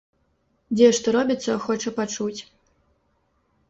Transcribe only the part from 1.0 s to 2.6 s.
што робіцца, хоча пачуць.